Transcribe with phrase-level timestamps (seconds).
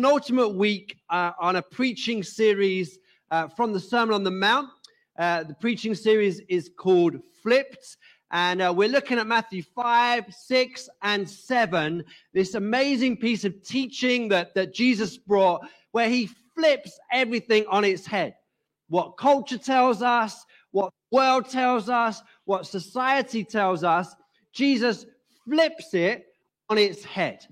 [0.00, 3.00] penultimate week uh, on a preaching series
[3.32, 4.68] uh, from the Sermon on the Mount.
[5.18, 7.96] Uh, the preaching series is called Flipped,
[8.30, 12.04] and uh, we're looking at Matthew 5, 6, and 7.
[12.32, 18.06] This amazing piece of teaching that, that Jesus brought, where he flips everything on its
[18.06, 18.36] head.
[18.86, 24.14] What culture tells us, what world tells us, what society tells us,
[24.52, 25.06] Jesus
[25.44, 26.26] flips it
[26.68, 27.44] on its head.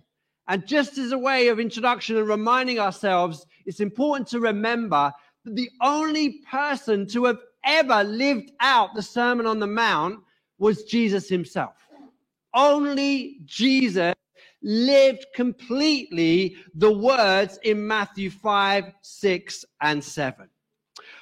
[0.49, 5.13] And just as a way of introduction and reminding ourselves, it's important to remember
[5.45, 10.21] that the only person to have ever lived out the Sermon on the Mount
[10.59, 11.75] was Jesus himself.
[12.55, 14.15] Only Jesus
[14.63, 20.49] lived completely the words in Matthew 5, 6, and 7.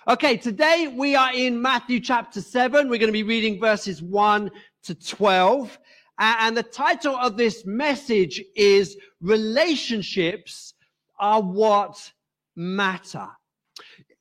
[0.07, 2.89] Okay, today we are in Matthew chapter 7.
[2.89, 4.51] We're going to be reading verses 1
[4.85, 5.79] to 12.
[6.19, 10.75] And the title of this message is Relationships
[11.19, 12.13] Are What
[12.55, 13.29] Matter.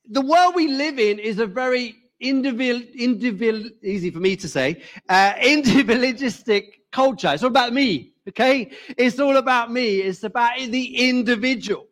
[0.09, 4.81] The world we live in is a very individual, individual, easy for me to say,
[5.09, 7.31] uh, individualistic culture.
[7.31, 8.71] It's all about me, okay?
[8.97, 9.99] It's all about me.
[9.99, 11.87] It's about the individual.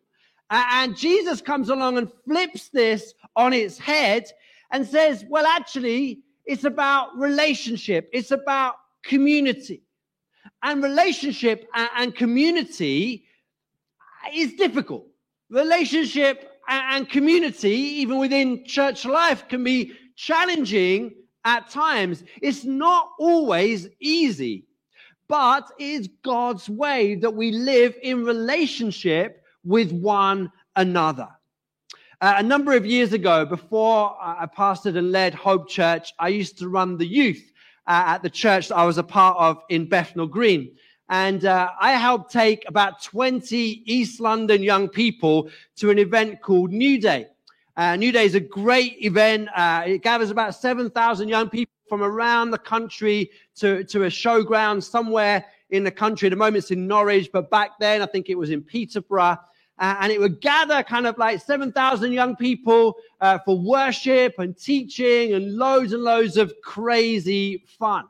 [0.50, 4.24] And Jesus comes along and flips this on its head
[4.70, 8.10] and says, well, actually, it's about relationship.
[8.12, 9.82] It's about community.
[10.62, 13.24] And relationship and, community
[14.34, 15.06] is difficult.
[15.50, 22.22] Relationship and community, even within church life, can be challenging at times.
[22.40, 24.66] It's not always easy,
[25.28, 31.28] but it's God's way that we live in relationship with one another.
[32.20, 36.56] Uh, a number of years ago, before I pastored and led Hope Church, I used
[36.58, 37.51] to run the youth
[37.86, 40.74] uh, at the church that I was a part of in Bethnal Green.
[41.08, 46.70] And uh, I helped take about 20 East London young people to an event called
[46.70, 47.26] New Day.
[47.76, 49.48] Uh, New Day is a great event.
[49.54, 54.82] Uh, it gathers about 7,000 young people from around the country to, to a showground
[54.82, 56.28] somewhere in the country.
[56.28, 59.38] At the moment, it's in Norwich, but back then, I think it was in Peterborough
[59.82, 64.56] uh, and it would gather kind of like 7,000 young people uh, for worship and
[64.56, 68.04] teaching and loads and loads of crazy fun.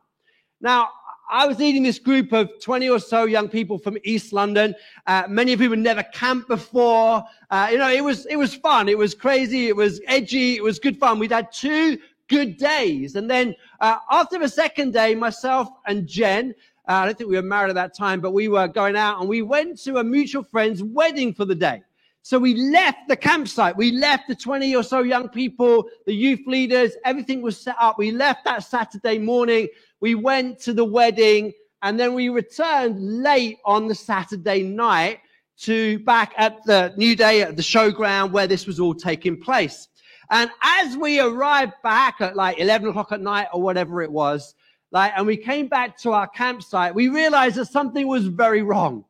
[0.60, 0.91] Now,
[1.31, 4.75] I was leading this group of 20 or so young people from East London.
[5.06, 7.25] Uh, many of whom had never camped before.
[7.50, 8.87] Uh, you know, it was, it was fun.
[8.87, 9.69] It was crazy.
[9.69, 10.56] It was edgy.
[10.56, 11.19] It was good fun.
[11.19, 11.97] We'd had two
[12.28, 13.16] good days.
[13.16, 16.54] And then uh, after the second day, myself and Jen
[16.88, 19.20] uh, I don't think we were married at that time, but we were going out
[19.20, 21.82] and we went to a mutual friend's wedding for the day.
[22.22, 23.76] So we left the campsite.
[23.76, 27.98] We left the 20 or so young people, the youth leaders, everything was set up.
[27.98, 29.69] We left that Saturday morning.
[30.00, 35.19] We went to the wedding and then we returned late on the Saturday night
[35.59, 39.88] to back at the new day at the showground where this was all taking place.
[40.31, 44.54] And as we arrived back at like 11 o'clock at night or whatever it was,
[44.92, 49.04] like, and we came back to our campsite, we realized that something was very wrong.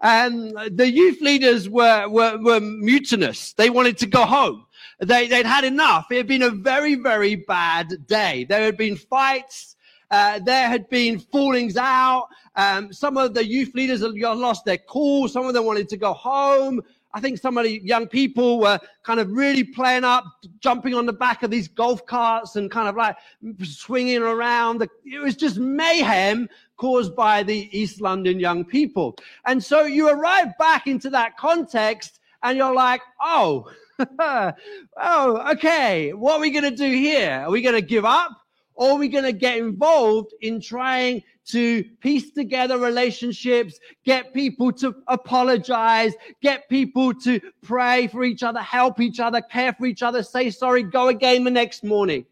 [0.00, 3.54] And the youth leaders were, were, were mutinous.
[3.54, 4.66] They wanted to go home.
[5.00, 6.06] They, they'd had enough.
[6.10, 8.44] It had been a very, very bad day.
[8.44, 9.76] There had been fights.
[10.10, 12.28] Uh, there had been fallings out.
[12.54, 15.26] Um, some of the youth leaders had lost their cool.
[15.26, 16.82] Some of them wanted to go home.
[17.14, 20.24] I think some of the young people were kind of really playing up,
[20.58, 23.16] jumping on the back of these golf carts and kind of like
[23.62, 24.82] swinging around.
[24.82, 29.16] It was just mayhem caused by the East London young people.
[29.46, 33.70] And so you arrive back into that context and you're like, oh,
[34.18, 36.12] oh, okay.
[36.12, 37.44] What are we going to do here?
[37.46, 38.43] Are we going to give up?
[38.74, 44.72] Or are we going to get involved in trying to piece together relationships, get people
[44.72, 50.02] to apologize, get people to pray for each other, help each other, care for each
[50.02, 52.24] other, say sorry, go again the next morning.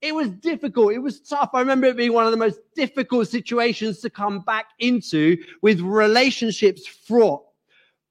[0.00, 0.92] It was difficult.
[0.92, 1.50] It was tough.
[1.54, 5.80] I remember it being one of the most difficult situations to come back into with
[5.80, 7.42] relationships fraught.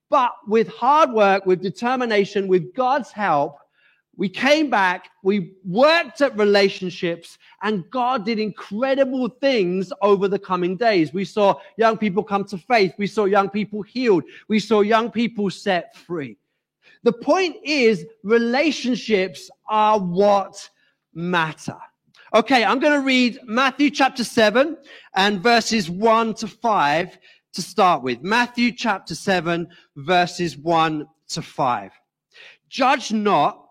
[0.09, 3.57] But with hard work, with determination, with God's help,
[4.21, 10.77] we came back, we worked at relationships, and God did incredible things over the coming
[10.77, 11.11] days.
[11.11, 12.93] We saw young people come to faith.
[12.99, 14.25] We saw young people healed.
[14.47, 16.37] We saw young people set free.
[17.01, 20.69] The point is, relationships are what
[21.15, 21.79] matter.
[22.35, 24.77] Okay, I'm going to read Matthew chapter 7
[25.15, 27.17] and verses 1 to 5
[27.53, 28.21] to start with.
[28.21, 31.91] Matthew chapter 7, verses 1 to 5.
[32.69, 33.70] Judge not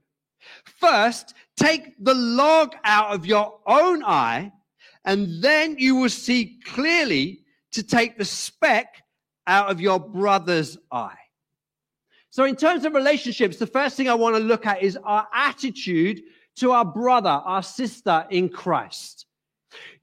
[0.81, 4.51] First, take the log out of your own eye,
[5.05, 7.43] and then you will see clearly
[7.73, 9.03] to take the speck
[9.45, 11.17] out of your brother's eye.
[12.31, 15.27] So, in terms of relationships, the first thing I want to look at is our
[15.31, 16.21] attitude
[16.55, 19.27] to our brother, our sister in Christ.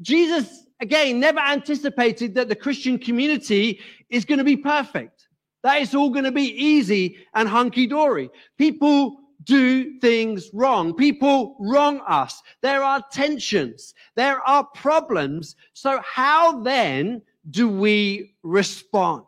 [0.01, 3.81] Jesus, again, never anticipated that the Christian community
[4.11, 5.27] is going to be perfect.
[5.65, 8.31] That it's all going to be easy and hunky dory.
[8.57, 9.17] People
[9.49, 10.95] do things wrong.
[10.95, 12.43] People wrong us.
[12.61, 13.95] There are tensions.
[14.15, 15.57] There are problems.
[15.73, 19.25] So how then do we respond?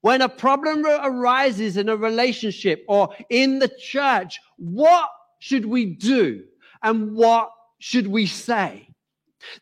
[0.00, 5.08] When a problem arises in a relationship or in the church, what
[5.38, 6.42] should we do?
[6.82, 8.88] And what should we say?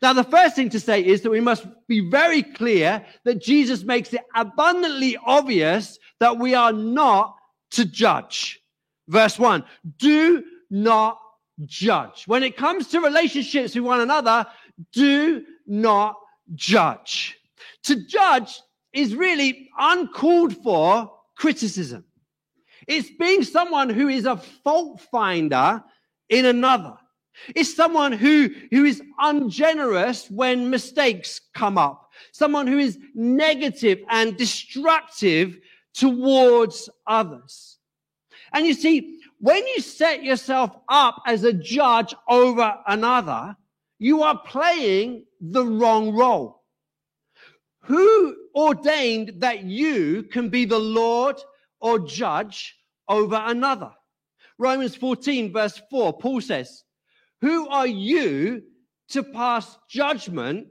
[0.01, 3.83] Now, the first thing to say is that we must be very clear that Jesus
[3.83, 7.35] makes it abundantly obvious that we are not
[7.71, 8.61] to judge.
[9.07, 9.63] Verse one,
[9.97, 11.19] do not
[11.65, 12.23] judge.
[12.25, 14.45] When it comes to relationships with one another,
[14.91, 16.15] do not
[16.53, 17.37] judge.
[17.83, 18.59] To judge
[18.93, 22.05] is really uncalled for criticism.
[22.87, 25.83] It's being someone who is a fault finder
[26.29, 26.97] in another.
[27.55, 32.09] It's someone who, who is ungenerous when mistakes come up.
[32.31, 35.57] Someone who is negative and destructive
[35.93, 37.74] towards others.
[38.55, 43.57] And you see, when you set yourself up as a judge over another,
[43.99, 46.63] you are playing the wrong role.
[47.81, 51.35] Who ordained that you can be the Lord
[51.81, 52.77] or judge
[53.09, 53.91] over another?
[54.57, 56.85] Romans 14 verse 4, Paul says,
[57.41, 58.63] who are you
[59.09, 60.67] to pass judgment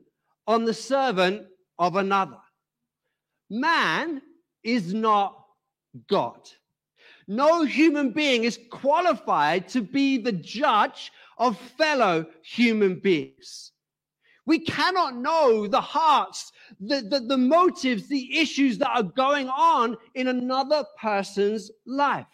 [0.46, 1.42] on the servant
[1.78, 2.38] of another?
[3.50, 4.22] Man
[4.62, 5.38] is not
[6.08, 6.40] God.
[7.26, 13.72] No human being is qualified to be the judge of fellow human beings.
[14.46, 19.96] We cannot know the hearts, the, the, the, motives, the issues that are going on
[20.14, 22.26] in another person's life.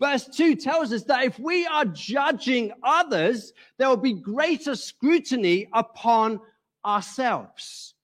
[0.00, 5.68] Verse 2 tells us that if we are judging others, there will be greater scrutiny
[5.72, 6.40] upon
[6.84, 7.94] ourselves.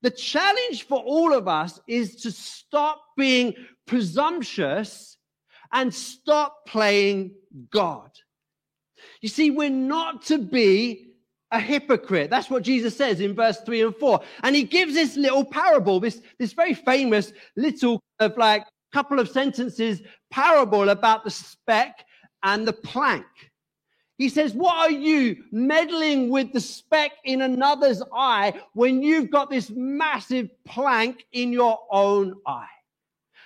[0.00, 3.54] The challenge for all of us is to stop being
[3.86, 5.16] presumptuous
[5.72, 7.32] and stop playing
[7.70, 8.10] God.
[9.20, 11.08] You see, we're not to be
[11.50, 12.30] a hypocrite.
[12.30, 14.20] That's what Jesus says in verse 3 and 4.
[14.42, 18.64] And he gives this little parable, this, this very famous little of like
[18.94, 22.04] couple of sentences parable about the speck
[22.44, 23.26] and the plank.
[24.18, 29.50] He says, What are you meddling with the speck in another's eye when you've got
[29.50, 32.73] this massive plank in your own eye?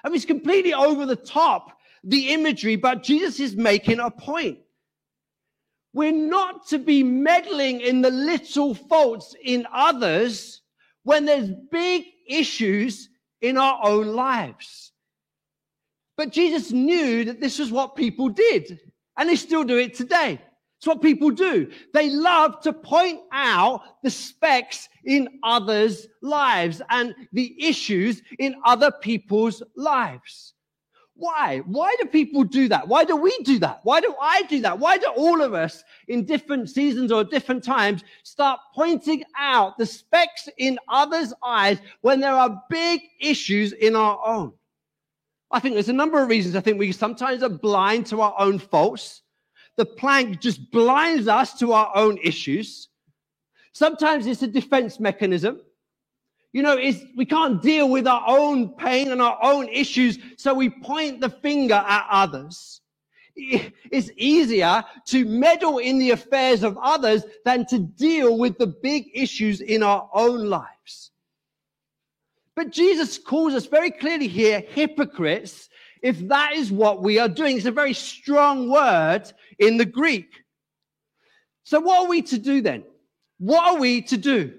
[0.05, 4.59] I mean, it's completely over the top, the imagery, but Jesus is making a point.
[5.93, 10.63] We're not to be meddling in the little faults in others
[11.03, 13.09] when there's big issues
[13.41, 14.93] in our own lives.
[16.17, 18.81] But Jesus knew that this was what people did,
[19.17, 20.41] and they still do it today.
[20.79, 21.69] It's what people do.
[21.93, 28.93] They love to point out the specks in others' lives and the issues in other
[28.93, 30.55] people's lives.
[31.15, 31.63] Why?
[31.67, 32.87] Why do people do that?
[32.87, 33.81] Why do we do that?
[33.83, 34.79] Why do I do that?
[34.79, 39.87] Why do all of us in different seasons or different times start pointing out the
[39.87, 44.53] specks in others' eyes when there are big issues in our own?
[45.51, 46.55] I think there's a number of reasons.
[46.55, 49.23] I think we sometimes are blind to our own faults.
[49.79, 52.89] The plank just blinds us to our own issues.
[53.73, 55.61] Sometimes it's a defense mechanism.
[56.53, 56.77] You know,
[57.17, 61.31] we can't deal with our own pain and our own issues, so we point the
[61.31, 62.81] finger at others.
[63.37, 69.05] It's easier to meddle in the affairs of others than to deal with the big
[69.15, 71.13] issues in our own lives.
[72.57, 75.69] But Jesus calls us very clearly here hypocrites
[76.03, 77.57] if that is what we are doing.
[77.57, 80.45] It's a very strong word in the Greek.
[81.65, 82.85] So, what are we to do then?
[83.39, 84.55] What are we to do?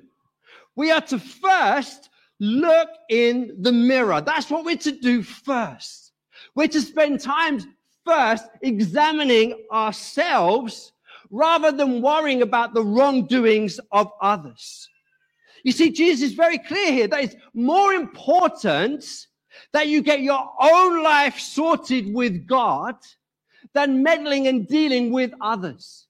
[0.75, 4.21] We are to first look in the mirror.
[4.21, 6.11] That's what we're to do first.
[6.55, 7.59] We're to spend time
[8.05, 10.93] first examining ourselves
[11.29, 14.87] rather than worrying about the wrongdoings of others.
[15.63, 19.05] You see, Jesus is very clear here that it's more important
[19.73, 22.95] that you get your own life sorted with God
[23.73, 26.07] than meddling and dealing with others.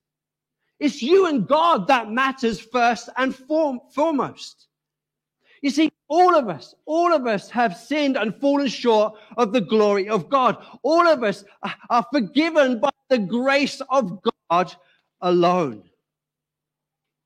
[0.80, 4.68] It's you and God that matters first and foremost.
[5.62, 9.62] You see, all of us, all of us have sinned and fallen short of the
[9.62, 10.58] glory of God.
[10.84, 11.44] All of us
[11.90, 14.74] are forgiven by the grace of God
[15.22, 15.84] alone.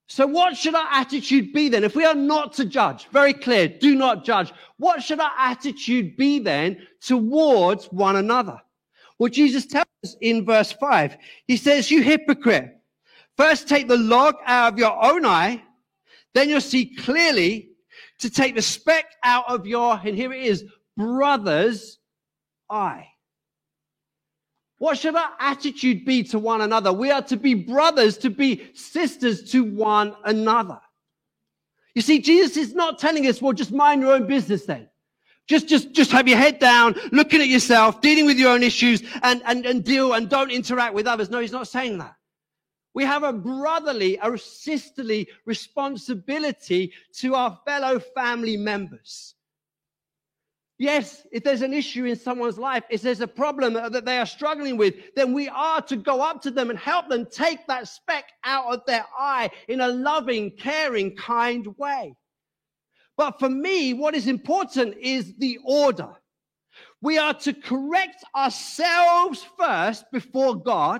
[0.07, 1.83] So, what should our attitude be then?
[1.83, 4.51] If we are not to judge, very clear, do not judge.
[4.77, 8.59] What should our attitude be then towards one another?
[9.17, 9.85] Well, Jesus tells
[10.21, 11.17] in verse 5,
[11.47, 12.77] he says, You hypocrite,
[13.37, 15.61] first take the log out of your own eye,
[16.33, 17.69] then you'll see clearly
[18.19, 20.65] to take the speck out of your, and here it is,
[20.97, 21.99] brother's
[22.69, 23.07] eye.
[24.77, 26.91] What should our attitude be to one another?
[26.91, 30.79] We are to be brothers, to be sisters to one another.
[31.95, 34.89] You see, Jesus is not telling us, well, just mind your own business then.
[35.47, 39.03] Just, just, just have your head down, looking at yourself, dealing with your own issues
[39.23, 41.29] and, and, and deal and don't interact with others.
[41.29, 42.15] No, he's not saying that.
[42.93, 49.35] We have a brotherly, a sisterly responsibility to our fellow family members.
[50.79, 54.25] Yes, if there's an issue in someone's life, if there's a problem that they are
[54.25, 57.87] struggling with, then we are to go up to them and help them take that
[57.87, 62.15] speck out of their eye in a loving, caring, kind way.
[63.23, 66.09] But for me, what is important is the order.
[67.01, 70.99] We are to correct ourselves first before God.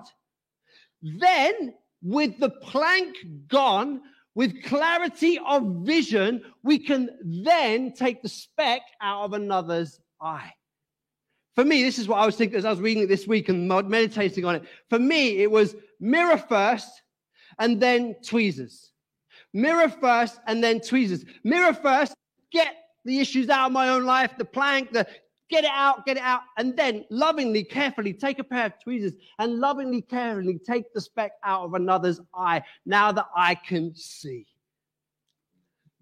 [1.01, 3.17] Then, with the plank
[3.49, 4.03] gone,
[4.35, 7.09] with clarity of vision, we can
[7.43, 10.53] then take the speck out of another's eye.
[11.55, 13.49] For me, this is what I was thinking as I was reading it this week
[13.49, 14.63] and meditating on it.
[14.89, 16.89] For me, it was mirror first
[17.59, 18.92] and then tweezers.
[19.53, 21.25] Mirror first and then tweezers.
[21.43, 22.15] Mirror first,
[22.51, 25.07] get the issues out of my own life, the plank, the
[25.49, 29.13] get it out, get it out, and then lovingly, carefully take a pair of tweezers
[29.37, 34.47] and lovingly, carefully take the speck out of another's eye now that I can see.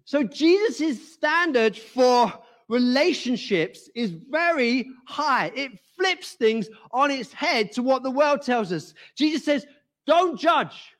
[0.04, 2.32] So Jesus' standard for
[2.68, 5.52] relationships is very high.
[5.54, 8.94] It flips things on its head to what the world tells us.
[9.16, 9.66] Jesus says,
[10.06, 10.94] don't judge.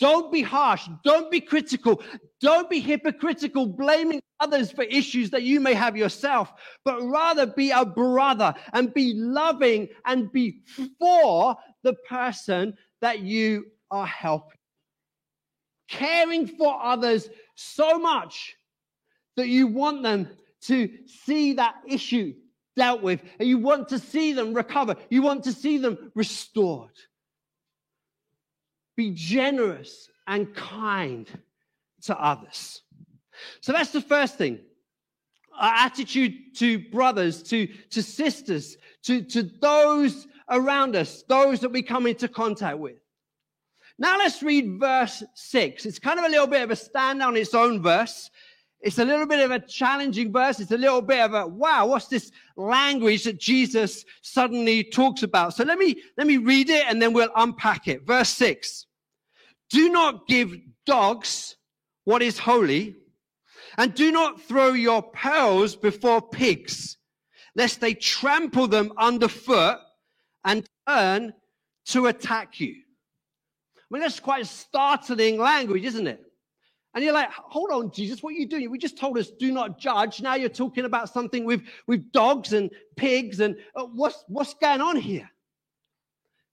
[0.00, 0.88] Don't be harsh.
[1.04, 2.02] Don't be critical.
[2.40, 6.50] Don't be hypocritical, blaming others for issues that you may have yourself,
[6.86, 10.62] but rather be a brother and be loving and be
[10.98, 14.58] for the person that you are helping.
[15.88, 18.56] Caring for others so much
[19.36, 20.28] that you want them
[20.62, 22.32] to see that issue
[22.74, 24.96] dealt with and you want to see them recover.
[25.10, 26.90] You want to see them restored.
[28.96, 31.28] Be generous and kind
[32.02, 32.82] to others.
[33.60, 34.60] So that's the first thing.
[35.58, 41.82] Our attitude to brothers, to, to sisters, to, to those around us, those that we
[41.82, 42.96] come into contact with.
[43.98, 45.84] Now let's read verse 6.
[45.84, 48.30] It's kind of a little bit of a stand on its own verse.
[48.82, 50.58] It's a little bit of a challenging verse.
[50.58, 55.54] It's a little bit of a wow, what's this language that Jesus suddenly talks about?
[55.54, 58.06] So let me let me read it and then we'll unpack it.
[58.06, 58.86] Verse 6.
[59.68, 60.56] Do not give
[60.86, 61.56] dogs
[62.04, 62.96] what is holy,
[63.78, 66.96] and do not throw your pearls before pigs,
[67.54, 69.78] lest they trample them underfoot
[70.44, 71.32] and turn
[71.86, 72.74] to attack you.
[73.76, 76.24] I mean, that's quite startling language, isn't it?
[76.94, 78.68] And you're like, hold on, Jesus, what are you doing?
[78.70, 80.20] We just told us do not judge.
[80.20, 84.80] Now you're talking about something with, with dogs and pigs and uh, what's, what's going
[84.80, 85.30] on here?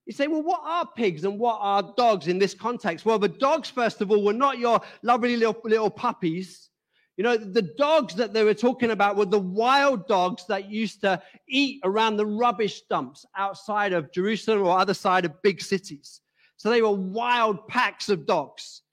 [0.05, 3.03] You say, well, what are pigs and what are dogs in this context?
[3.05, 6.69] Well, the dogs, first of all, were not your lovely little, little puppies.
[7.17, 11.01] You know, the dogs that they were talking about were the wild dogs that used
[11.01, 16.21] to eat around the rubbish dumps outside of Jerusalem or other side of big cities.
[16.57, 18.83] So they were wild packs of dogs.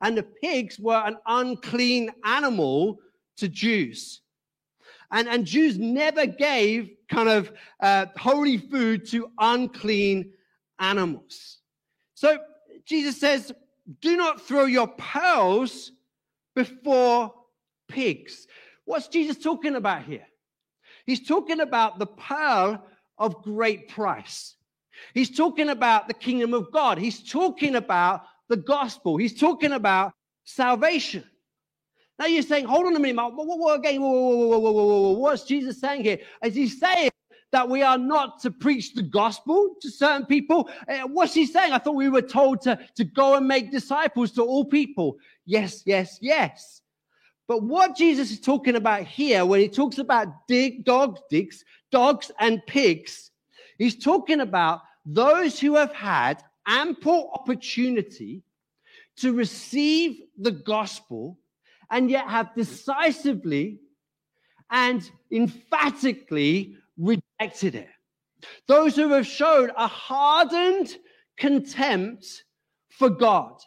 [0.00, 3.00] And the pigs were an unclean animal
[3.36, 4.22] to Jews.
[5.12, 10.32] And, and Jews never gave kind of uh, holy food to unclean
[10.78, 11.58] animals.
[12.14, 12.38] So
[12.84, 13.52] Jesus says,
[14.00, 15.92] do not throw your pearls
[16.54, 17.32] before
[17.88, 18.46] pigs.
[18.84, 20.26] What's Jesus talking about here?
[21.06, 22.84] He's talking about the pearl
[23.18, 24.54] of great price.
[25.14, 26.98] He's talking about the kingdom of God.
[26.98, 29.16] He's talking about the gospel.
[29.16, 30.12] He's talking about
[30.44, 31.24] salvation.
[32.18, 33.34] Now you're saying, hold on a minute, Mark.
[33.34, 34.02] What, what, what again?
[34.02, 36.18] Whoa, whoa, whoa, What's Jesus saying here?
[36.44, 37.10] Is he saying
[37.52, 40.70] that we are not to preach the gospel to certain people.
[40.88, 41.72] Uh, what's he saying?
[41.72, 45.16] I thought we were told to, to go and make disciples to all people.
[45.46, 46.80] Yes, yes, yes.
[47.48, 52.30] But what Jesus is talking about here, when he talks about dig, dogs, digs, dogs
[52.38, 53.32] and pigs,
[53.78, 58.42] he's talking about those who have had ample opportunity
[59.16, 61.38] to receive the gospel
[61.90, 63.80] and yet have decisively
[64.70, 67.88] and emphatically rejected it.
[68.68, 70.96] Those who have shown a hardened
[71.36, 72.44] contempt
[72.88, 73.60] for God.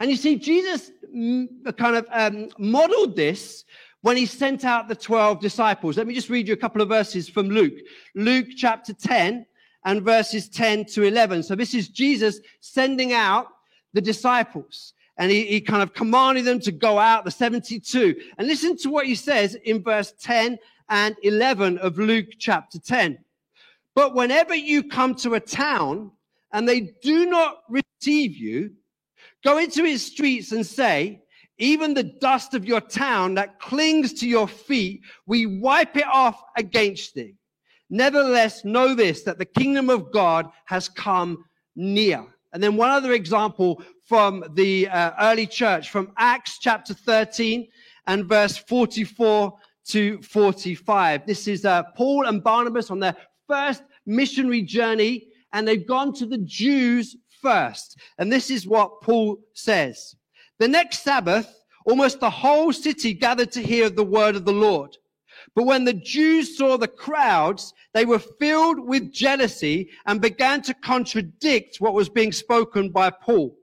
[0.00, 3.64] And you see, Jesus mm, kind of um, modeled this
[4.02, 5.96] when he sent out the 12 disciples.
[5.96, 7.78] Let me just read you a couple of verses from Luke.
[8.14, 9.46] Luke chapter 10
[9.84, 11.42] and verses 10 to 11.
[11.42, 13.46] So this is Jesus sending out
[13.92, 14.94] the disciples.
[15.16, 18.14] And he, he kind of commanded them to go out, the 72.
[18.38, 20.58] And listen to what he says in verse 10
[20.88, 23.18] and 11 of Luke chapter 10.
[23.94, 26.12] But whenever you come to a town
[26.52, 28.72] and they do not receive you,
[29.44, 31.22] go into its streets and say,
[31.58, 36.40] even the dust of your town that clings to your feet, we wipe it off
[36.56, 37.34] against thee.
[37.90, 42.24] Nevertheless, know this, that the kingdom of God has come near.
[42.52, 47.68] And then one other example from the uh, early church from Acts chapter 13
[48.06, 49.54] and verse 44
[49.88, 51.26] to 45.
[51.26, 53.16] This is uh, Paul and Barnabas on their
[53.46, 57.98] first missionary journey, and they've gone to the Jews first.
[58.18, 60.14] And this is what Paul says.
[60.58, 61.54] The next Sabbath,
[61.86, 64.96] almost the whole city gathered to hear the word of the Lord.
[65.54, 70.74] But when the Jews saw the crowds, they were filled with jealousy and began to
[70.74, 73.56] contradict what was being spoken by Paul.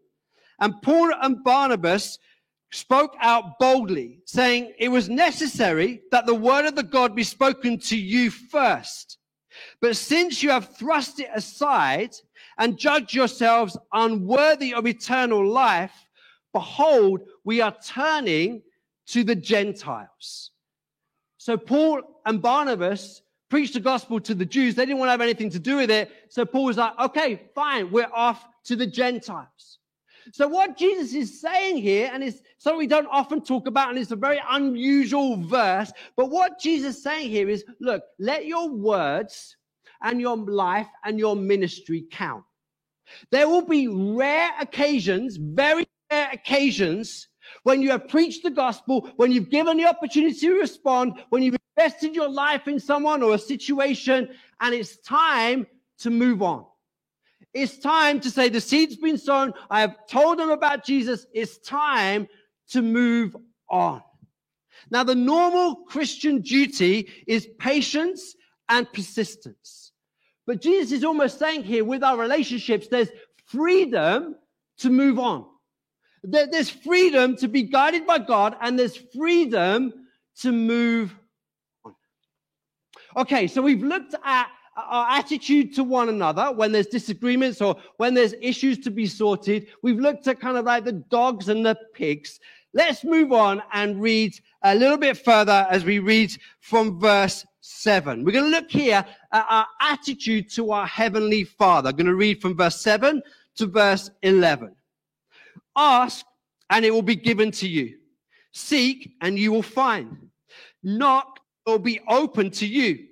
[0.60, 2.17] And Paul and Barnabas
[2.72, 7.77] spoke out boldly, saying, It was necessary that the word of the God be spoken
[7.79, 9.17] to you first.
[9.82, 12.15] But since you have thrust it aside
[12.58, 15.94] and judged yourselves unworthy of eternal life,
[16.53, 18.62] behold, we are turning
[19.08, 20.51] to the Gentiles.
[21.46, 23.22] So Paul and Barnabas
[23.52, 24.74] preached the gospel to the Jews.
[24.74, 26.10] They didn't want to have anything to do with it.
[26.28, 29.77] So Paul was like, okay, fine, we're off to the Gentiles.
[30.31, 34.00] So what Jesus is saying here, and it's something we don't often talk about, and
[34.00, 38.68] it's a very unusual verse, but what Jesus is saying here is, look, let your
[38.68, 39.55] words
[40.01, 42.44] and your life and your ministry count.
[43.29, 47.27] There will be rare occasions, very rare occasions,
[47.64, 51.58] when you have preached the gospel, when you've given the opportunity to respond, when you've
[51.77, 54.29] invested your life in someone or a situation,
[54.62, 55.68] and it's time
[56.00, 56.66] to move on.
[57.53, 59.53] It's time to say the seed's been sown.
[59.70, 61.25] I have told them about Jesus.
[61.34, 62.27] It's time
[62.70, 63.36] to move
[63.70, 64.01] on.
[64.92, 68.36] Now, the normal Christian duty is patience
[68.70, 69.94] and persistence.
[70.46, 73.10] But Jesus is almost saying here with our relationships, there's
[73.46, 74.36] freedom
[74.79, 75.46] to move on.
[76.27, 79.94] There's freedom to be guided by God, and there's freedom
[80.42, 81.16] to move
[81.83, 81.96] on.
[83.18, 88.14] Okay, so we've looked at our attitude to one another when there's disagreements or when
[88.14, 89.68] there's issues to be sorted.
[89.81, 92.40] We've looked at kind of like the dogs and the pigs.
[92.74, 98.24] Let's move on and read a little bit further as we read from verse 7.
[98.25, 101.90] We're going to look here at our attitude to our heavenly Father.
[101.90, 103.24] I'm going to read from verse 7
[103.55, 104.75] to verse 11.
[105.75, 106.25] Ask
[106.70, 107.98] and it will be given to you.
[108.53, 110.29] Seek and you will find.
[110.83, 113.07] Knock, it will be open to you.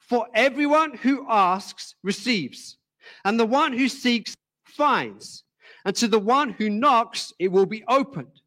[0.00, 2.78] For everyone who asks receives,
[3.24, 5.44] and the one who seeks finds,
[5.84, 8.40] and to the one who knocks it will be opened.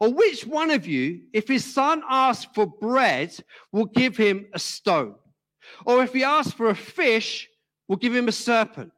[0.00, 3.34] Or which one of you, if his son asks for bread,
[3.72, 5.16] will give him a stone?
[5.84, 7.48] Or if he asks for a fish,
[7.88, 8.92] will give him a serpent?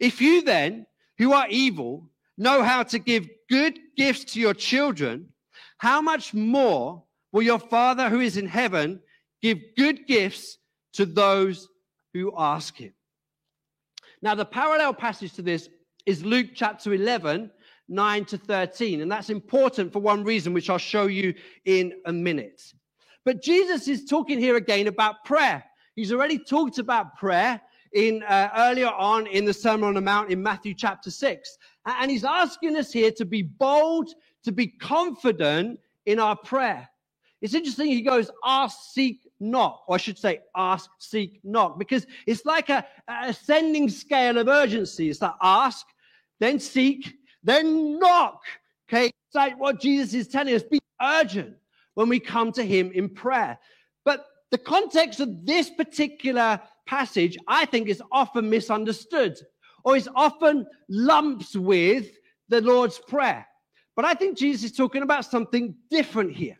[0.00, 0.86] If you then,
[1.18, 5.28] who are evil, know how to give good gifts to your children,
[5.78, 9.00] how much more will your Father who is in heaven
[9.42, 10.58] give good gifts
[10.94, 11.68] to those
[12.12, 12.94] who ask him.
[14.22, 15.68] Now, the parallel passage to this
[16.06, 17.50] is Luke chapter 11,
[17.88, 19.02] 9 to 13.
[19.02, 22.62] And that's important for one reason, which I'll show you in a minute.
[23.24, 25.64] But Jesus is talking here again about prayer.
[25.96, 27.60] He's already talked about prayer
[27.92, 31.58] in uh, earlier on in the Sermon on the Mount in Matthew chapter 6.
[31.86, 34.10] And he's asking us here to be bold,
[34.44, 36.88] to be confident in our prayer.
[37.42, 37.88] It's interesting.
[37.88, 42.70] He goes, ask, seek, knock, or I should say, ask, seek, knock, because it's like
[42.70, 45.10] a, a ascending scale of urgency.
[45.10, 45.86] It's like ask,
[46.40, 48.40] then seek, then knock.
[48.88, 51.54] Okay, it's like what Jesus is telling us be urgent
[51.94, 53.58] when we come to Him in prayer.
[54.04, 59.38] But the context of this particular passage, I think, is often misunderstood
[59.84, 62.08] or is often lumps with
[62.48, 63.46] the Lord's Prayer.
[63.96, 66.56] But I think Jesus is talking about something different here.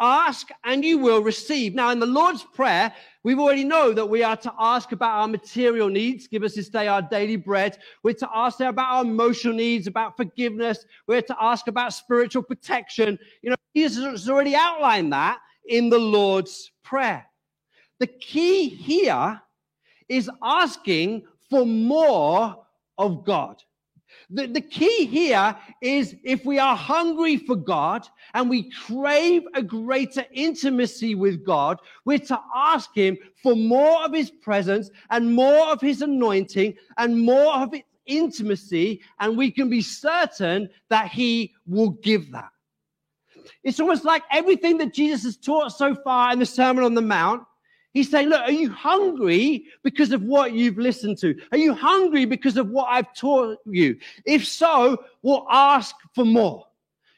[0.00, 1.74] ask and you will receive.
[1.74, 2.92] Now, in the Lord's Prayer,
[3.24, 6.26] we've already know that we are to ask about our material needs.
[6.26, 7.78] Give us this day our daily bread.
[8.02, 10.84] We're to ask about our emotional needs, about forgiveness.
[11.06, 13.18] We're to ask about spiritual protection.
[13.42, 17.26] You know, Jesus has already outlined that in the Lord's Prayer.
[18.00, 19.40] The key here
[20.08, 22.56] is asking for more
[22.96, 23.62] of God.
[24.30, 29.62] The, the key here is if we are hungry for God and we crave a
[29.62, 35.66] greater intimacy with God, we're to ask Him for more of His presence and more
[35.68, 41.52] of His anointing and more of His intimacy, and we can be certain that He
[41.66, 42.50] will give that.
[43.62, 47.02] It's almost like everything that Jesus has taught so far in the Sermon on the
[47.02, 47.44] Mount
[47.92, 51.38] He's saying, look, are you hungry because of what you've listened to?
[51.52, 53.98] Are you hungry because of what I've taught you?
[54.24, 56.66] If so, we'll ask for more.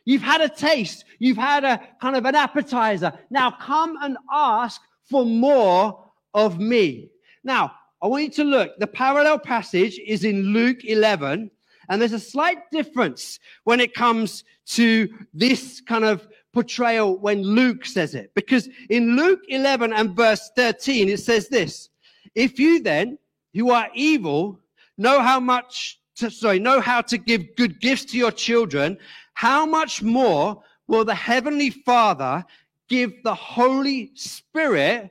[0.05, 1.05] You've had a taste.
[1.19, 3.13] You've had a kind of an appetizer.
[3.31, 7.11] Now come and ask for more of me.
[7.45, 8.79] Now, I want you to look.
[8.79, 11.51] The parallel passage is in Luke 11,
[11.89, 17.85] and there's a slight difference when it comes to this kind of portrayal when Luke
[17.85, 18.33] says it.
[18.35, 21.91] Because in Luke 11 and verse 13, it says this
[22.35, 23.19] If you then,
[23.53, 24.61] who are evil,
[24.97, 28.97] know how much, to, sorry, know how to give good gifts to your children,
[29.35, 32.45] how much more will the Heavenly Father
[32.89, 35.11] give the Holy Spirit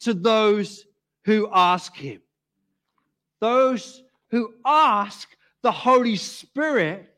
[0.00, 0.84] to those
[1.24, 2.20] who ask Him?
[3.40, 5.28] Those who ask
[5.62, 7.15] the Holy Spirit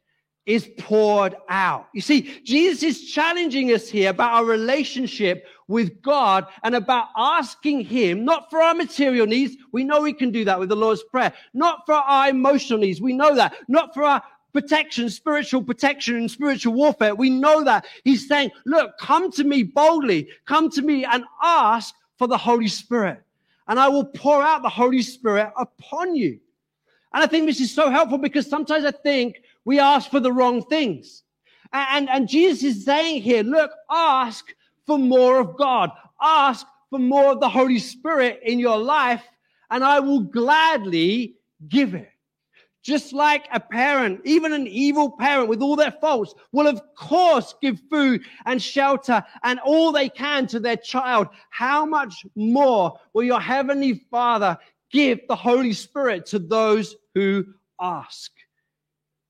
[0.49, 1.89] is poured out.
[1.93, 7.85] You see, Jesus is challenging us here about our relationship with God and about asking
[7.85, 9.57] Him, not for our material needs.
[9.73, 11.35] We know we can do that with the Lord's Prayer.
[11.53, 12.99] Not for our emotional needs.
[12.99, 13.57] We know that.
[13.69, 14.23] Not for our
[14.55, 17.15] protection, spiritual protection and spiritual warfare.
[17.15, 17.85] We know that.
[18.05, 20.31] He's saying, look, come to me boldly.
[20.47, 23.23] Come to me and ask for the Holy Spirit.
[23.69, 26.41] And I will pour out the Holy Spirit upon you.
[27.13, 30.33] And I think this is so helpful because sometimes I think we ask for the
[30.33, 31.25] wrong things.
[31.75, 34.47] And, and Jesus is saying here, look, ask
[34.87, 35.91] for more of God.
[36.23, 39.23] Ask for more of the Holy Spirit in your life,
[39.71, 41.35] and I will gladly
[41.69, 42.09] give it.
[42.83, 47.55] Just like a parent, even an evil parent with all their faults, will of course
[47.61, 51.29] give food and shelter and all they can to their child.
[51.51, 54.57] How much more will your heavenly father
[54.91, 57.45] give the Holy Spirit to those who
[57.79, 58.33] ask?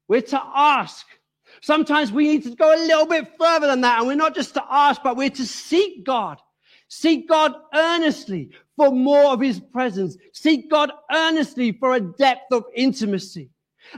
[0.09, 1.07] We're to ask.
[1.61, 3.99] Sometimes we need to go a little bit further than that.
[3.99, 6.38] And we're not just to ask, but we're to seek God.
[6.88, 10.16] Seek God earnestly for more of his presence.
[10.33, 13.51] Seek God earnestly for a depth of intimacy.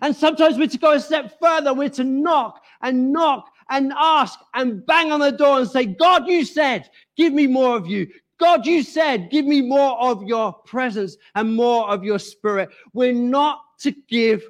[0.02, 1.72] And sometimes we're to go a step further.
[1.72, 6.26] We're to knock and knock and ask and bang on the door and say, God,
[6.26, 8.08] you said, give me more of you.
[8.38, 12.70] God, you said, give me more of your presence and more of your spirit.
[12.92, 14.42] We're not to give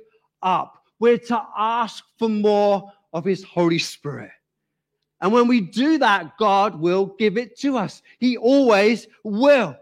[0.42, 4.30] up we're to ask for more of his Holy Spirit.
[5.20, 8.02] And when we do that, God will give it to us.
[8.18, 9.76] He always will.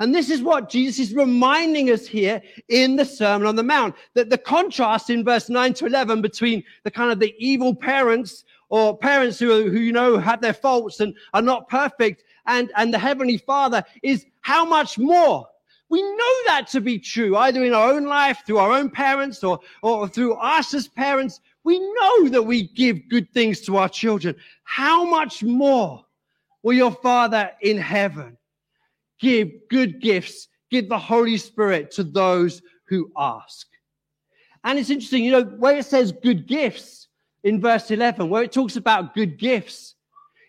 [0.00, 3.94] And this is what Jesus is reminding us here in the Sermon on the Mount.
[4.14, 8.44] That the contrast in verse 9 to 11 between the kind of the evil parents
[8.68, 12.92] or parents who, who you know had their faults and are not perfect and, and
[12.92, 15.46] the Heavenly Father is how much more
[15.90, 19.42] we know that to be true, either in our own life, through our own parents,
[19.42, 21.40] or, or through us as parents.
[21.64, 24.36] We know that we give good things to our children.
[24.64, 26.04] How much more
[26.62, 28.36] will your Father in heaven
[29.18, 33.66] give good gifts, give the Holy Spirit to those who ask?
[34.64, 37.08] And it's interesting, you know, where it says good gifts
[37.44, 39.94] in verse 11, where it talks about good gifts,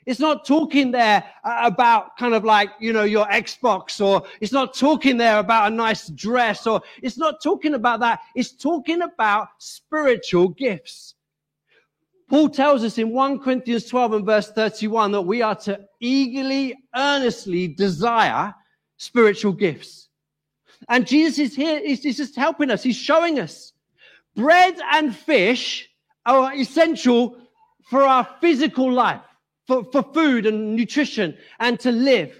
[0.10, 4.52] it's not talking there uh, about kind of like, you know, your Xbox or it's
[4.52, 8.22] not talking there about a nice dress or it's not talking about that.
[8.34, 11.14] It's talking about spiritual gifts.
[12.28, 16.76] Paul tells us in 1 Corinthians 12 and verse 31 that we are to eagerly,
[16.96, 18.56] earnestly desire
[18.98, 20.10] spiritual gifts.
[20.88, 22.82] And Jesus is here, he's, he's just helping us.
[22.82, 23.74] He's showing us
[24.36, 25.88] bread and fish
[26.26, 27.38] are essential
[27.92, 29.22] for our physical life
[29.70, 32.38] for, for food and nutrition and to live.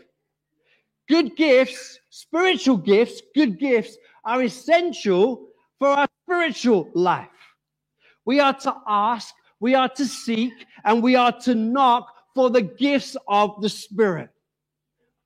[1.08, 7.30] Good gifts, spiritual gifts, good gifts are essential for our spiritual life.
[8.26, 12.64] We are to ask, we are to seek, and we are to knock for the
[12.64, 14.30] gifts of the Spirit.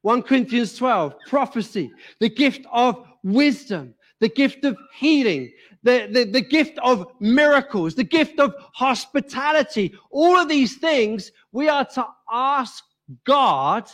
[0.01, 1.89] 1 Corinthians 12, prophecy,
[2.19, 5.51] the gift of wisdom, the gift of healing,
[5.83, 9.93] the, the, the gift of miracles, the gift of hospitality.
[10.11, 12.85] All of these things we are to ask
[13.25, 13.89] God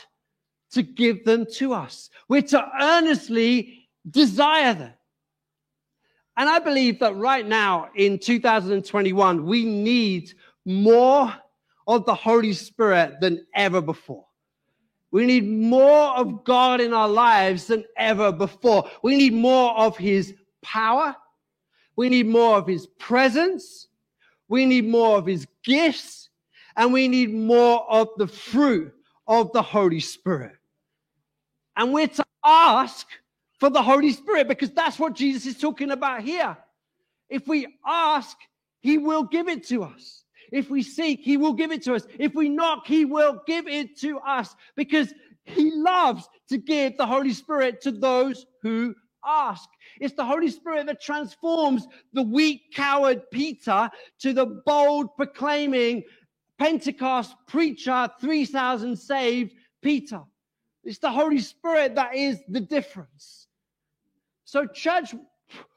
[0.74, 2.12] to give them to us.
[2.28, 4.94] We're to earnestly desire them.
[6.38, 10.32] And I believe that right now in 2021, we need
[10.64, 11.34] more
[11.88, 14.29] of the Holy Spirit than ever before.
[15.12, 18.90] We need more of God in our lives than ever before.
[19.04, 21.16] We need more of His power.
[21.96, 23.88] We need more of His presence.
[24.48, 26.30] We need more of His gifts.
[26.76, 28.94] And we need more of the fruit
[29.28, 30.54] of the Holy Spirit.
[31.76, 33.08] And we're to ask
[33.60, 36.58] for the Holy Spirit because that's what Jesus is talking about here.
[37.30, 38.38] If we ask,
[38.82, 40.24] he will give it to us.
[40.52, 42.08] If we seek, he will give it to us.
[42.18, 47.06] If we knock, he will give it to us because he loves to give the
[47.06, 49.70] Holy Spirit to those who ask.
[50.00, 56.04] It's the Holy Spirit that transforms the weak, coward Peter to the bold, proclaiming
[56.58, 60.22] Pentecost preacher, 3,000 saved Peter.
[60.84, 63.48] It's the Holy Spirit that is the difference.
[64.46, 65.14] So, church,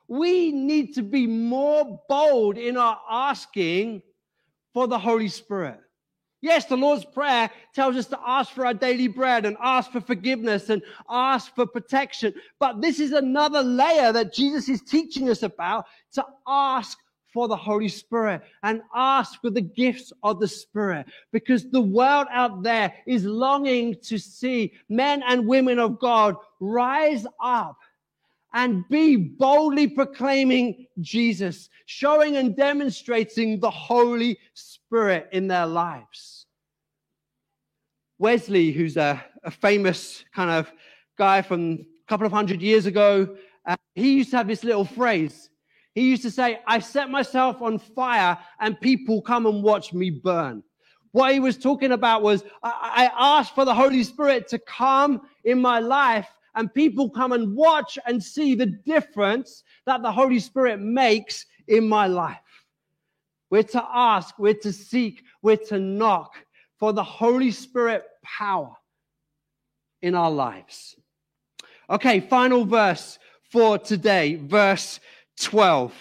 [0.08, 4.02] we need to be more bold in our asking
[4.72, 5.80] for the Holy Spirit.
[6.40, 10.00] Yes, the Lord's Prayer tells us to ask for our daily bread and ask for
[10.00, 12.34] forgiveness and ask for protection.
[12.58, 16.98] But this is another layer that Jesus is teaching us about to ask
[17.32, 22.26] for the Holy Spirit and ask for the gifts of the Spirit because the world
[22.30, 27.78] out there is longing to see men and women of God rise up
[28.54, 36.46] and be boldly proclaiming Jesus, showing and demonstrating the Holy Spirit in their lives.
[38.18, 40.70] Wesley, who's a, a famous kind of
[41.18, 43.36] guy from a couple of hundred years ago,
[43.66, 45.50] uh, he used to have this little phrase.
[45.94, 50.10] He used to say, I set myself on fire and people come and watch me
[50.10, 50.62] burn.
[51.12, 55.22] What he was talking about was, I, I asked for the Holy Spirit to come
[55.44, 60.38] in my life and people come and watch and see the difference that the Holy
[60.38, 62.38] Spirit makes in my life.
[63.50, 66.34] We're to ask, we're to seek, we're to knock
[66.78, 68.74] for the Holy Spirit power
[70.00, 70.96] in our lives.
[71.90, 73.18] Okay, final verse
[73.50, 75.00] for today, verse
[75.40, 75.92] 12.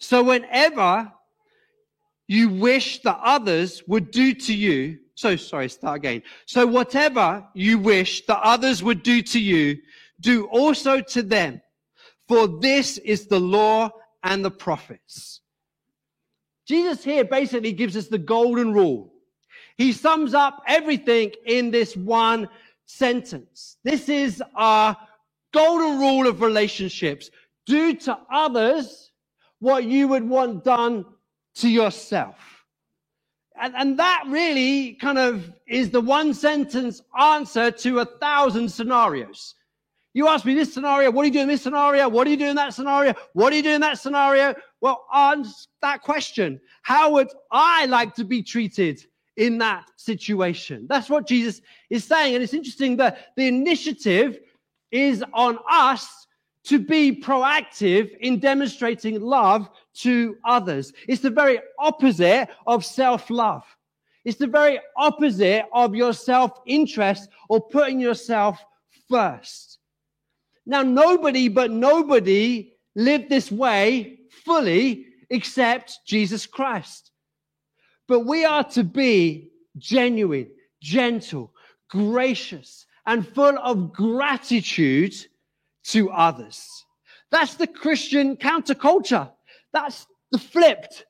[0.00, 1.12] So, whenever
[2.28, 6.22] you wish that others would do to you so sorry, start again.
[6.44, 9.78] So whatever you wish that others would do to you,
[10.20, 11.62] do also to them.
[12.28, 13.90] For this is the law
[14.22, 15.40] and the prophets.
[16.68, 19.14] Jesus here basically gives us the golden rule.
[19.78, 22.48] He sums up everything in this one
[22.84, 23.78] sentence.
[23.84, 24.96] This is our
[25.54, 27.30] golden rule of relationships.
[27.64, 29.12] Do to others
[29.60, 31.06] what you would want done
[31.56, 32.55] to yourself.
[33.60, 39.54] And, and that really kind of is the one sentence answer to a thousand scenarios.
[40.12, 42.08] You ask me this scenario, what do you do in this scenario?
[42.08, 43.12] What do you do in that scenario?
[43.34, 44.54] What do you do in that scenario?
[44.80, 46.58] Well, answer that question.
[46.82, 49.04] How would I like to be treated
[49.36, 50.86] in that situation?
[50.88, 52.34] That's what Jesus is saying.
[52.34, 54.38] And it's interesting that the initiative
[54.90, 56.26] is on us
[56.64, 59.68] to be proactive in demonstrating love
[60.02, 60.92] to others.
[61.08, 63.64] It's the very opposite of self love.
[64.24, 68.62] It's the very opposite of your self interest or putting yourself
[69.08, 69.78] first.
[70.66, 77.12] Now, nobody but nobody lived this way fully except Jesus Christ.
[78.08, 80.48] But we are to be genuine,
[80.80, 81.52] gentle,
[81.88, 85.14] gracious, and full of gratitude
[85.84, 86.84] to others.
[87.30, 89.30] That's the Christian counterculture.
[89.76, 91.04] That's the flipped.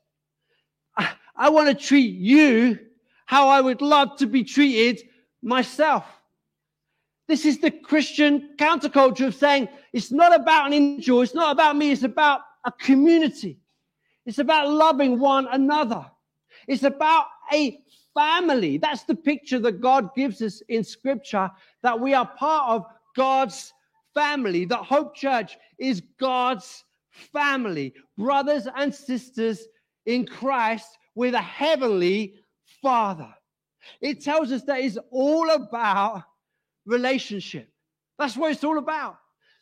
[0.97, 2.77] I, I want to treat you
[3.25, 5.07] how I would love to be treated
[5.41, 6.03] myself.
[7.29, 11.77] This is the Christian counterculture of saying it's not about an individual, it's not about
[11.77, 13.57] me, it's about a community.
[14.25, 16.05] It's about loving one another.
[16.67, 17.79] It's about a
[18.13, 18.79] family.
[18.79, 21.49] That's the picture that God gives us in scripture
[21.83, 23.71] that we are part of God's
[24.13, 24.65] family.
[24.65, 26.83] That Hope Church is God's
[27.17, 29.67] family, brothers and sisters
[30.05, 32.35] in Christ with a heavenly
[32.81, 33.33] Father.
[34.01, 36.23] It tells us that it's all about
[36.85, 37.69] relationship.
[38.17, 39.17] That's what it's all about.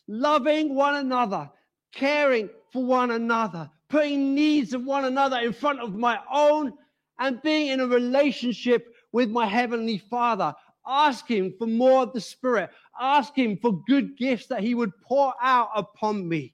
[0.07, 1.49] Loving one another,
[1.93, 6.73] caring for one another, putting needs of one another in front of my own,
[7.19, 10.53] and being in a relationship with my heavenly Father.
[10.85, 12.69] Ask Him for more of the Spirit.
[12.99, 16.53] Ask Him for good gifts that He would pour out upon me.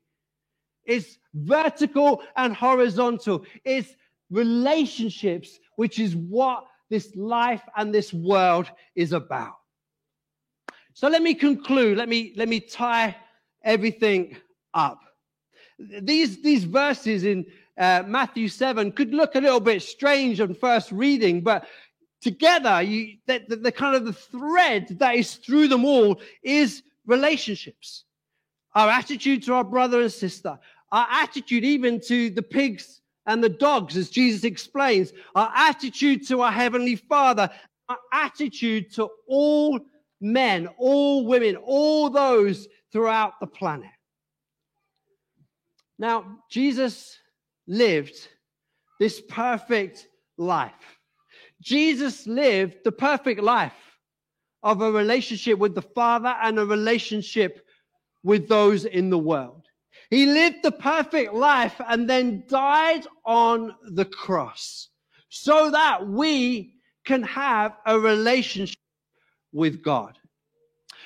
[0.91, 3.45] It's vertical and horizontal.
[3.63, 3.95] It's
[4.29, 9.55] relationships, which is what this life and this world is about.
[10.93, 11.97] So let me conclude.
[11.97, 13.15] Let me let me tie
[13.63, 14.35] everything
[14.73, 14.99] up.
[15.79, 17.45] These these verses in
[17.77, 21.65] uh, Matthew 7 could look a little bit strange on first reading, but
[22.19, 26.83] together, you, the, the, the kind of the thread that is through them all is
[27.05, 28.03] relationships.
[28.75, 30.59] Our attitude to our brother and sister,
[30.91, 36.41] our attitude even to the pigs and the dogs, as Jesus explains, our attitude to
[36.41, 37.49] our Heavenly Father,
[37.87, 39.79] our attitude to all
[40.19, 43.89] men, all women, all those throughout the planet.
[45.97, 47.17] Now, Jesus
[47.67, 48.27] lived
[48.99, 50.99] this perfect life.
[51.61, 53.73] Jesus lived the perfect life
[54.63, 57.65] of a relationship with the Father and a relationship
[58.23, 59.60] with those in the world.
[60.11, 64.89] He lived the perfect life and then died on the cross
[65.29, 68.77] so that we can have a relationship
[69.53, 70.19] with God.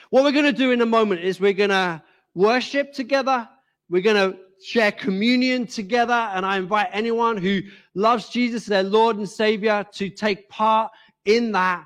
[0.10, 2.02] What we're going to do in a moment is we're going to
[2.34, 3.48] worship together.
[3.90, 6.14] We're going to share communion together.
[6.14, 7.62] And I invite anyone who
[7.94, 10.92] loves Jesus, their Lord and Savior, to take part
[11.26, 11.86] in that.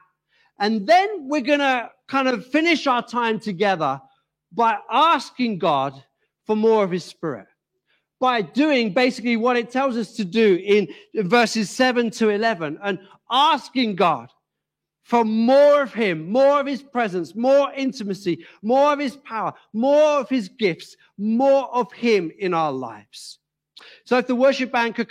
[0.57, 4.01] And then we're going to kind of finish our time together
[4.53, 6.01] by asking God
[6.49, 7.45] for more of His Spirit.
[8.19, 12.97] By doing basically what it tells us to do in verses 7 to 11 and
[13.29, 14.31] asking God
[15.03, 20.21] for more of Him, more of His presence, more intimacy, more of His power, more
[20.21, 23.37] of His gifts, more of Him in our lives.
[24.05, 25.07] So if the worship band could